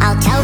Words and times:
I'll 0.00 0.20
tell 0.20 0.43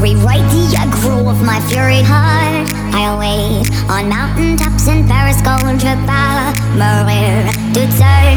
Rewrite 0.00 0.48
the 0.50 0.76
aggro 0.76 1.30
of 1.30 1.42
my 1.44 1.60
fury 1.68 2.00
heart. 2.00 2.66
I 2.94 3.12
await 3.12 3.68
on 3.90 4.08
mountain 4.08 4.56
tops 4.56 4.88
in 4.88 5.06
Paris, 5.06 5.42
golden 5.42 5.78
trip, 5.78 5.98
Maria, 6.78 7.52
to 7.74 7.98
turn. 7.98 8.29